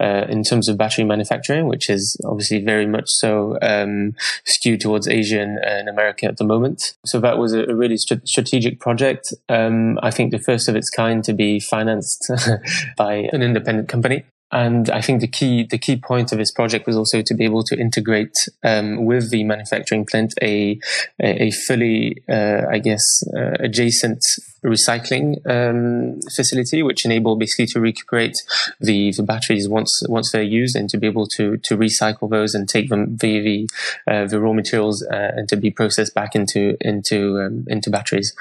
uh, 0.00 0.26
in 0.28 0.42
terms 0.42 0.68
of 0.68 0.76
battery 0.76 1.04
manufacturing, 1.04 1.66
which 1.66 1.88
is 1.88 2.16
obviously 2.24 2.62
very 2.62 2.86
much 2.86 3.08
so 3.08 3.58
um, 3.62 4.14
skewed 4.44 4.80
towards 4.80 5.08
Asia 5.08 5.40
and, 5.40 5.58
and, 5.58 5.88
America 5.88 6.26
at 6.26 6.36
the 6.36 6.44
moment. 6.44 6.94
So 7.06 7.20
that 7.20 7.38
was 7.38 7.52
a, 7.52 7.64
a 7.64 7.74
really 7.74 7.96
st- 7.96 8.26
strategic 8.26 8.80
project. 8.80 9.32
Um, 9.48 9.98
I 10.02 10.10
think 10.10 10.32
the 10.32 10.38
first 10.38 10.68
of 10.68 10.76
its 10.76 10.90
kind 10.90 11.22
to 11.24 11.32
be 11.32 11.60
financed 11.60 12.30
by 12.96 13.28
an 13.32 13.42
independent 13.42 13.88
company. 13.88 14.24
And 14.52 14.88
I 14.90 15.00
think 15.00 15.20
the 15.20 15.26
key 15.26 15.66
the 15.68 15.78
key 15.78 15.96
point 15.96 16.30
of 16.30 16.38
this 16.38 16.52
project 16.52 16.86
was 16.86 16.96
also 16.96 17.22
to 17.22 17.34
be 17.34 17.44
able 17.44 17.64
to 17.64 17.76
integrate 17.76 18.36
um, 18.62 19.04
with 19.04 19.30
the 19.30 19.42
manufacturing 19.42 20.06
plant 20.06 20.32
a 20.42 20.78
a, 21.20 21.50
fully 21.66 22.22
uh, 22.28 22.62
I 22.70 22.78
guess 22.78 23.02
uh, 23.36 23.56
adjacent 23.58 24.20
recycling 24.64 25.44
um, 25.50 26.20
facility, 26.34 26.82
which 26.82 27.04
enable 27.04 27.36
basically 27.36 27.66
to 27.66 27.80
recuperate 27.80 28.36
the, 28.80 29.12
the 29.12 29.22
batteries 29.22 29.68
once 29.68 30.02
once 30.08 30.30
they're 30.30 30.42
used, 30.42 30.76
and 30.76 30.88
to 30.90 30.98
be 30.98 31.06
able 31.06 31.26
to 31.36 31.56
to 31.56 31.76
recycle 31.76 32.30
those 32.30 32.54
and 32.54 32.68
take 32.68 32.90
them 32.90 33.16
via 33.16 33.42
the 33.42 33.68
uh, 34.06 34.26
the 34.26 34.40
raw 34.40 34.52
materials 34.52 35.04
uh, 35.10 35.32
and 35.36 35.48
to 35.48 35.56
be 35.56 35.70
processed 35.70 36.14
back 36.14 36.36
into 36.36 36.76
into 36.80 37.40
um, 37.40 37.64
into 37.66 37.90
batteries. 37.90 38.34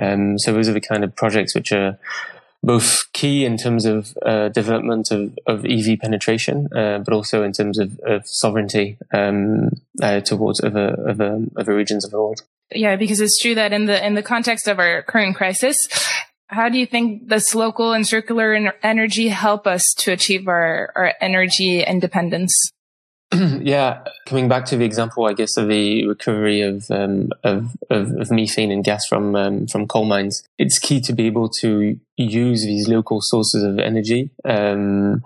Um, 0.00 0.38
so 0.38 0.52
those 0.52 0.68
are 0.68 0.74
the 0.74 0.80
kind 0.80 1.02
of 1.02 1.16
projects 1.16 1.54
which 1.54 1.72
are 1.72 1.98
both 2.66 3.04
key 3.12 3.44
in 3.44 3.56
terms 3.56 3.86
of 3.86 4.16
uh, 4.26 4.48
development 4.48 5.12
of, 5.12 5.38
of 5.46 5.64
EV 5.64 6.00
penetration, 6.00 6.68
uh, 6.76 6.98
but 6.98 7.14
also 7.14 7.44
in 7.44 7.52
terms 7.52 7.78
of, 7.78 7.98
of 8.00 8.26
sovereignty 8.26 8.98
um, 9.14 9.70
uh, 10.02 10.20
towards 10.20 10.62
other, 10.62 10.96
other 11.08 11.38
other 11.56 11.74
regions 11.74 12.04
of 12.04 12.10
the 12.10 12.18
world. 12.18 12.42
Yeah, 12.74 12.96
because 12.96 13.20
it's 13.20 13.40
true 13.40 13.54
that 13.54 13.72
in 13.72 13.86
the 13.86 14.04
in 14.04 14.14
the 14.14 14.22
context 14.22 14.66
of 14.66 14.80
our 14.80 15.02
current 15.02 15.36
crisis, 15.36 15.78
how 16.48 16.68
do 16.68 16.78
you 16.78 16.86
think 16.86 17.28
this 17.28 17.54
local 17.54 17.92
and 17.92 18.06
circular 18.06 18.72
energy 18.82 19.28
help 19.28 19.66
us 19.66 19.82
to 19.98 20.12
achieve 20.12 20.48
our, 20.48 20.92
our 20.96 21.14
energy 21.20 21.82
independence? 21.82 22.52
yeah, 23.60 24.04
coming 24.26 24.48
back 24.48 24.66
to 24.66 24.76
the 24.76 24.84
example, 24.84 25.26
I 25.26 25.32
guess, 25.32 25.56
of 25.56 25.68
the 25.68 26.06
recovery 26.06 26.60
of 26.60 26.88
um, 26.90 27.30
of, 27.42 27.76
of, 27.90 28.12
of, 28.12 28.30
methane 28.30 28.70
and 28.70 28.84
gas 28.84 29.04
from 29.06 29.34
um, 29.34 29.66
from 29.66 29.88
coal 29.88 30.04
mines, 30.04 30.44
it's 30.58 30.78
key 30.78 31.00
to 31.00 31.12
be 31.12 31.26
able 31.26 31.48
to 31.60 31.98
use 32.16 32.62
these 32.62 32.88
local 32.88 33.20
sources 33.20 33.64
of 33.64 33.80
energy 33.80 34.30
um, 34.44 35.24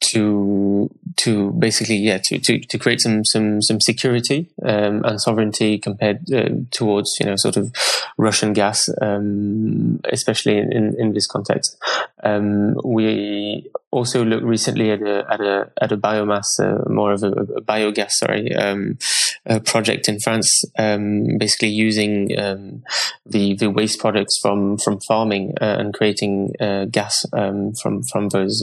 to 0.00 0.90
to 1.16 1.52
basically 1.52 1.96
yeah 1.96 2.18
to, 2.22 2.38
to, 2.38 2.58
to 2.58 2.78
create 2.78 3.00
some 3.00 3.24
some 3.24 3.62
some 3.62 3.80
security 3.80 4.50
um, 4.64 5.04
and 5.04 5.20
sovereignty 5.20 5.78
compared 5.78 6.20
uh, 6.32 6.48
towards 6.70 7.10
you 7.20 7.26
know 7.26 7.36
sort 7.36 7.56
of 7.56 7.72
Russian 8.18 8.52
gas, 8.52 8.88
um, 9.02 10.00
especially 10.10 10.56
in, 10.58 10.94
in 10.98 11.12
this 11.12 11.26
context. 11.26 11.76
Um, 12.22 12.76
we 12.84 13.70
also 13.90 14.24
looked 14.24 14.44
recently 14.44 14.90
at 14.90 15.02
a 15.02 15.24
at 15.30 15.40
a 15.40 15.70
at 15.80 15.92
a 15.92 15.96
biomass, 15.96 16.46
uh, 16.58 16.88
more 16.88 17.12
of 17.12 17.22
a, 17.22 17.30
a 17.30 17.62
biogas, 17.62 18.10
sorry, 18.12 18.54
um, 18.54 18.98
a 19.44 19.60
project 19.60 20.08
in 20.08 20.18
France, 20.20 20.64
um, 20.78 21.36
basically 21.38 21.68
using 21.68 22.38
um, 22.38 22.82
the 23.26 23.54
the 23.54 23.70
waste 23.70 24.00
products 24.00 24.38
from 24.40 24.78
from 24.78 24.98
farming 25.06 25.54
uh, 25.60 25.76
and 25.78 25.92
creating 25.92 26.54
uh, 26.58 26.86
gas 26.86 27.26
from 27.30 28.02
from 28.10 28.28
those 28.30 28.62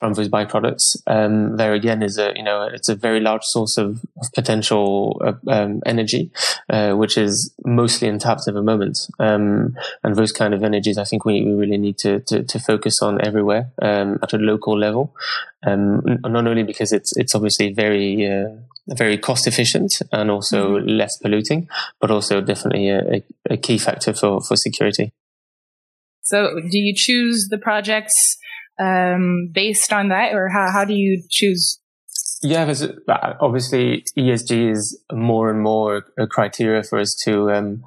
from 0.00 0.14
those 0.14 0.28
byproducts. 0.28 0.96
Um, 1.06 1.56
there 1.56 1.72
again 1.72 2.02
is 2.02 2.18
a 2.18 2.32
you 2.36 2.42
know 2.42 2.62
it's 2.62 2.88
a 2.88 2.94
very 2.94 3.20
large 3.20 3.42
source 3.44 3.78
of, 3.78 4.04
of 4.20 4.32
potential 4.34 5.20
uh, 5.24 5.50
um, 5.50 5.80
energy, 5.86 6.30
uh, 6.68 6.92
which 6.92 7.16
is 7.16 7.54
mostly 7.64 8.08
untapped 8.08 8.46
at 8.46 8.54
the 8.54 8.62
moment. 8.62 8.98
Um, 9.18 9.74
and 10.04 10.16
those 10.16 10.32
kind 10.32 10.54
of 10.54 10.62
energies, 10.62 10.98
I 10.98 11.04
think 11.04 11.24
we, 11.24 11.42
we 11.42 11.52
really 11.52 11.78
need 11.78 11.98
to, 11.98 12.20
to, 12.20 12.42
to 12.42 12.58
focus 12.58 13.00
on 13.02 13.24
everywhere 13.24 13.72
um, 13.80 14.18
at 14.22 14.32
a 14.32 14.38
local 14.38 14.78
level. 14.78 15.14
Um, 15.66 16.02
not 16.22 16.46
only 16.46 16.62
because 16.62 16.92
it's 16.92 17.16
it's 17.16 17.34
obviously 17.34 17.72
very 17.72 18.26
uh, 18.30 18.50
very 18.88 19.18
cost 19.18 19.46
efficient 19.46 19.92
and 20.12 20.30
also 20.30 20.76
mm-hmm. 20.76 20.88
less 20.88 21.16
polluting, 21.16 21.68
but 22.00 22.10
also 22.10 22.40
definitely 22.40 22.90
a, 22.90 23.22
a 23.50 23.56
key 23.56 23.78
factor 23.78 24.12
for 24.12 24.40
for 24.40 24.56
security. 24.56 25.12
So, 26.22 26.60
do 26.60 26.78
you 26.78 26.92
choose 26.94 27.48
the 27.50 27.58
projects? 27.58 28.36
Um, 28.80 29.50
based 29.52 29.92
on 29.92 30.08
that, 30.08 30.34
or 30.34 30.48
how, 30.48 30.70
how 30.70 30.84
do 30.84 30.94
you 30.94 31.22
choose? 31.30 31.80
Yeah, 32.42 32.72
uh, 33.08 33.34
obviously 33.40 34.04
ESG 34.16 34.70
is 34.70 35.00
more 35.12 35.50
and 35.50 35.60
more 35.60 36.04
a 36.18 36.26
criteria 36.26 36.82
for 36.82 36.98
us 36.98 37.14
to 37.24 37.50
um, 37.50 37.82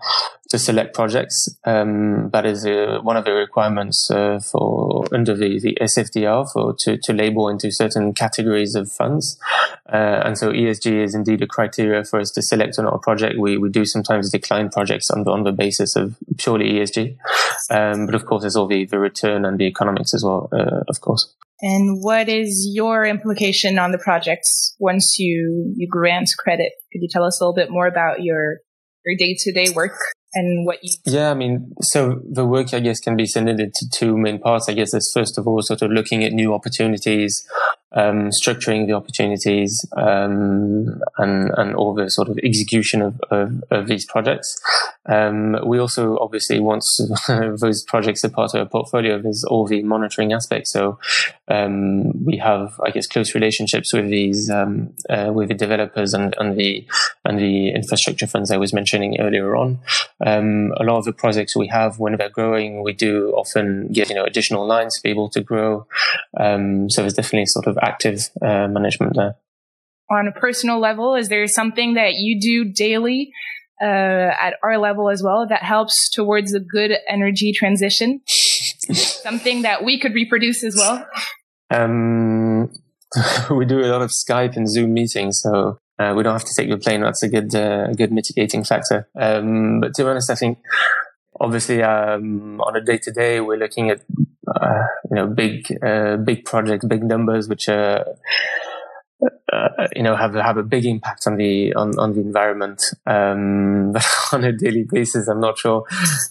to 0.49 0.57
select 0.57 0.95
projects. 0.95 1.47
Um, 1.63 2.31
that 2.31 2.45
is 2.45 2.65
uh, 2.65 2.99
one 3.03 3.15
of 3.15 3.25
the 3.25 3.33
requirements 3.33 4.09
uh, 4.09 4.39
for 4.39 5.05
under 5.13 5.35
the, 5.35 5.59
the 5.59 5.77
SFDR 5.79 6.51
for 6.51 6.75
to, 6.79 6.97
to 7.03 7.13
label 7.13 7.49
into 7.49 7.71
certain 7.71 8.13
categories 8.13 8.73
of 8.73 8.91
funds. 8.91 9.39
Uh, 9.87 10.21
and 10.25 10.37
so 10.37 10.51
ESG 10.51 11.03
is 11.03 11.13
indeed 11.13 11.43
a 11.43 11.47
criteria 11.47 12.03
for 12.03 12.19
us 12.19 12.31
to 12.31 12.41
select 12.41 12.79
on 12.79 12.87
our 12.87 12.97
project. 12.97 13.35
We, 13.39 13.57
we 13.57 13.69
do 13.69 13.85
sometimes 13.85 14.31
decline 14.31 14.69
projects 14.69 15.11
on 15.11 15.23
the, 15.23 15.31
on 15.31 15.43
the 15.43 15.51
basis 15.51 15.95
of 15.95 16.15
purely 16.37 16.73
ESG. 16.73 17.17
Um, 17.69 18.07
but 18.07 18.15
of 18.15 18.25
course, 18.25 18.41
there's 18.41 18.55
all 18.55 18.67
the, 18.67 18.85
the 18.85 18.99
return 18.99 19.45
and 19.45 19.59
the 19.59 19.65
economics 19.65 20.15
as 20.15 20.23
well, 20.23 20.49
uh, 20.51 20.81
of 20.87 20.99
course. 21.01 21.31
And 21.61 22.01
what 22.01 22.27
is 22.27 22.67
your 22.73 23.05
implication 23.05 23.77
on 23.77 23.91
the 23.91 23.97
projects 23.99 24.75
once 24.79 25.19
you, 25.19 25.73
you 25.75 25.87
grant 25.87 26.29
credit? 26.39 26.71
Could 26.91 27.01
you 27.01 27.09
tell 27.11 27.23
us 27.23 27.39
a 27.39 27.43
little 27.43 27.53
bit 27.53 27.69
more 27.69 27.85
about 27.85 28.23
your 28.23 28.59
your 29.05 29.15
day 29.17 29.35
to 29.39 29.51
day 29.51 29.69
work 29.73 29.97
and 30.33 30.65
what 30.65 30.77
you 30.83 30.95
yeah 31.05 31.31
i 31.31 31.33
mean 31.33 31.73
so 31.81 32.21
the 32.29 32.45
work 32.45 32.73
i 32.73 32.79
guess 32.79 32.99
can 32.99 33.15
be 33.15 33.25
sended 33.25 33.59
into 33.59 33.85
two 33.93 34.17
main 34.17 34.39
parts. 34.39 34.69
I 34.69 34.73
guess 34.73 34.93
is 34.93 35.11
first 35.13 35.37
of 35.37 35.47
all 35.47 35.61
sort 35.61 35.81
of 35.81 35.91
looking 35.91 36.23
at 36.23 36.31
new 36.31 36.53
opportunities 36.53 37.47
um, 37.93 38.29
structuring 38.29 38.85
the 38.85 38.93
opportunities 38.93 39.85
um, 39.97 41.01
and 41.17 41.51
and 41.57 41.75
all 41.75 41.93
the 41.93 42.09
sort 42.09 42.29
of 42.29 42.37
execution 42.39 43.01
of, 43.01 43.19
of, 43.31 43.63
of 43.71 43.87
these 43.87 44.05
projects. 44.05 44.55
Um, 45.07 45.57
we 45.65 45.79
also 45.79 46.17
obviously 46.19 46.59
once 46.59 47.01
those 47.27 47.83
projects 47.83 48.23
are 48.23 48.29
part 48.29 48.53
of 48.53 48.59
our 48.59 48.67
portfolio, 48.67 49.19
there's 49.19 49.43
all 49.43 49.65
the 49.65 49.81
monitoring 49.81 50.33
aspects. 50.33 50.71
So 50.71 50.99
um, 51.47 52.23
we 52.23 52.37
have, 52.37 52.79
I 52.85 52.91
guess, 52.91 53.07
close 53.07 53.33
relationships 53.33 53.91
with 53.91 54.09
these 54.09 54.51
um, 54.51 54.93
uh, 55.09 55.31
with 55.33 55.47
the 55.47 55.55
developers 55.55 56.13
and, 56.13 56.35
and 56.37 56.57
the 56.57 56.85
and 57.25 57.39
the 57.39 57.69
infrastructure 57.69 58.27
funds 58.27 58.51
I 58.51 58.57
was 58.57 58.71
mentioning 58.71 59.19
earlier 59.19 59.55
on. 59.55 59.79
Um, 60.23 60.73
a 60.77 60.83
lot 60.83 60.97
of 60.97 61.05
the 61.05 61.13
projects 61.13 61.55
we 61.55 61.67
have 61.67 61.97
when 61.97 62.17
they're 62.17 62.29
growing, 62.29 62.83
we 62.83 62.93
do 62.93 63.31
often 63.31 63.87
get 63.91 64.09
you 64.09 64.15
know 64.15 64.25
additional 64.25 64.67
lines 64.67 64.95
to 64.97 65.01
be 65.01 65.09
able 65.09 65.29
to 65.29 65.41
grow. 65.41 65.87
so 66.37 67.01
there's 67.01 67.15
definitely 67.15 67.47
sort 67.47 67.65
of 67.65 67.78
active 67.81 68.29
uh, 68.41 68.67
management 68.67 69.13
there. 69.15 69.35
on 70.09 70.27
a 70.27 70.31
personal 70.31 70.79
level? 70.79 71.15
Is 71.15 71.29
there 71.29 71.47
something 71.47 71.93
that 71.95 72.13
you 72.15 72.39
do 72.39 72.71
daily 72.71 73.31
uh, 73.81 73.85
at 73.85 74.55
our 74.63 74.77
level 74.77 75.09
as 75.09 75.23
well 75.23 75.47
that 75.47 75.63
helps 75.63 76.09
towards 76.09 76.53
a 76.53 76.59
good 76.59 76.91
energy 77.07 77.53
transition? 77.53 78.21
something 78.27 79.61
that 79.63 79.83
we 79.83 79.99
could 79.99 80.13
reproduce 80.13 80.63
as 80.63 80.75
well? 80.75 81.07
Um, 81.71 82.71
we 83.51 83.65
do 83.65 83.79
a 83.79 83.87
lot 83.87 84.01
of 84.01 84.11
Skype 84.11 84.55
and 84.55 84.69
Zoom 84.69 84.93
meetings, 84.93 85.41
so 85.41 85.79
uh, 85.99 86.13
we 86.15 86.23
don't 86.23 86.33
have 86.33 86.45
to 86.45 86.55
take 86.55 86.69
the 86.69 86.77
plane. 86.77 87.01
That's 87.01 87.23
a 87.23 87.29
good, 87.29 87.53
uh, 87.53 87.87
good 87.93 88.11
mitigating 88.11 88.63
factor. 88.63 89.07
Um, 89.19 89.79
but 89.81 89.93
to 89.95 90.03
be 90.03 90.09
honest, 90.09 90.29
I 90.29 90.35
think 90.35 90.59
obviously 91.39 91.81
um, 91.83 92.61
on 92.61 92.75
a 92.75 92.81
day 92.81 92.97
to 92.99 93.11
day, 93.11 93.39
we're 93.41 93.57
looking 93.57 93.89
at 93.89 94.01
uh, 94.61 94.83
you 95.09 95.15
know 95.15 95.27
big, 95.27 95.67
uh, 95.83 96.17
big 96.17 96.45
projects, 96.45 96.85
big 96.85 97.03
numbers, 97.03 97.47
which 97.47 97.69
are 97.69 98.05
uh, 99.51 99.87
you 99.95 100.03
know 100.03 100.15
have 100.15 100.33
have 100.35 100.57
a 100.57 100.63
big 100.63 100.85
impact 100.85 101.27
on 101.27 101.37
the 101.37 101.73
on, 101.73 101.97
on 101.99 102.13
the 102.13 102.21
environment. 102.21 102.81
Um, 103.05 103.91
but 103.93 104.05
on 104.31 104.43
a 104.43 104.51
daily 104.51 104.85
basis, 104.89 105.27
I'm 105.27 105.39
not 105.39 105.57
sure 105.57 105.83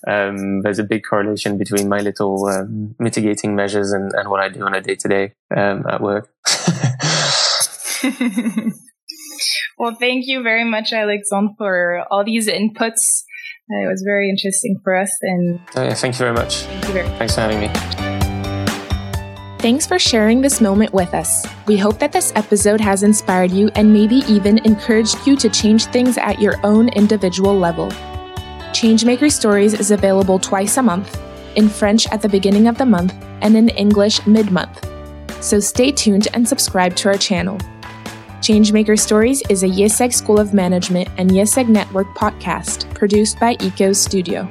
um, 0.07 0.63
there's 0.63 0.79
a 0.79 0.85
big 0.85 1.03
correlation 1.09 1.59
between 1.59 1.89
my 1.89 1.99
little 1.99 2.47
um, 2.47 2.95
mitigating 2.99 3.57
measures 3.57 3.93
and, 3.93 4.13
and 4.15 4.31
what 4.31 4.41
I 4.41 4.49
do 4.49 4.63
on 4.63 4.75
a 4.75 4.81
day 4.81 4.95
to 4.97 5.09
day 5.09 5.35
at 5.51 6.01
work. 6.01 6.31
well, 9.79 9.95
thank 9.99 10.27
you 10.27 10.43
very 10.43 10.65
much, 10.65 10.93
Alexandre, 10.93 11.55
for 11.57 12.05
all 12.11 12.25
these 12.25 12.49
inputs. 12.49 13.25
It 13.71 13.87
was 13.87 14.03
very 14.07 14.31
interesting 14.31 14.81
for 14.83 14.97
us, 14.97 15.15
and 15.21 15.61
oh, 15.77 15.83
yeah, 15.85 15.95
thank 15.95 16.15
you 16.15 16.19
very 16.19 16.33
much. 16.33 16.63
Thank 16.63 16.87
you 16.87 16.93
very- 16.95 17.09
Thanks 17.19 17.35
for 17.35 17.43
having 17.43 17.61
me. 17.61 17.98
Thanks 19.59 19.89
for 19.89 19.99
sharing 19.99 20.41
this 20.41 20.61
moment 20.61 20.93
with 20.95 21.13
us. 21.15 21.45
We 21.67 21.77
hope 21.77 21.99
that 21.99 22.13
this 22.13 22.33
episode 22.37 22.81
has 22.81 23.03
inspired 23.03 23.51
you 23.51 23.71
and 23.75 23.93
maybe 23.93 24.23
even 24.29 24.59
encouraged 24.59 25.27
you 25.27 25.35
to 25.35 25.49
change 25.49 25.87
things 25.87 26.17
at 26.17 26.41
your 26.41 26.65
own 26.65 26.89
individual 26.91 27.59
level. 27.59 27.89
Changemaker 28.71 29.33
Stories 29.33 29.75
is 29.75 29.91
available 29.91 30.39
twice 30.39 30.77
a 30.77 30.83
month, 30.83 31.21
in 31.57 31.69
French 31.69 32.07
at 32.13 32.23
the 32.23 32.29
beginning 32.29 32.69
of 32.69 32.79
the 32.79 32.87
month 32.87 33.13
and 33.43 33.57
in 33.57 33.69
English 33.71 34.25
mid 34.29 34.53
month. 34.53 34.89
So 35.43 35.59
stay 35.59 35.91
tuned 35.91 36.29
and 36.35 36.49
subscribe 36.49 36.95
to 36.95 37.09
our 37.09 37.19
channel. 37.19 37.59
Changemaker 38.41 38.97
Stories 38.97 39.43
is 39.51 39.65
a 39.65 39.69
IÉSEG 39.69 40.15
School 40.15 40.39
of 40.39 40.55
Management 40.55 41.09
and 41.19 41.31
IÉSEG 41.31 41.69
Network 41.69 42.07
podcast 42.15 42.89
produced 42.95 43.41
by 43.41 43.57
ECO 43.59 43.93
Studio. 43.93 44.49